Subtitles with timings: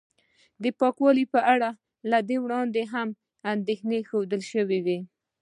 [0.63, 1.69] د پاکوالي په اړه
[2.11, 3.07] له دې وړاندې هم
[3.53, 4.99] اندېښنې ښودل شوې وې